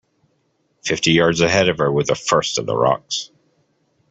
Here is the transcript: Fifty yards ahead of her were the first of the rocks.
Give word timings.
Fifty 0.83 1.11
yards 1.11 1.41
ahead 1.41 1.69
of 1.69 1.77
her 1.77 1.91
were 1.91 2.03
the 2.03 2.15
first 2.15 2.57
of 2.57 2.65
the 2.65 2.75
rocks. 2.75 3.29